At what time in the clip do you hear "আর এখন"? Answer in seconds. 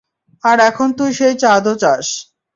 0.43-0.87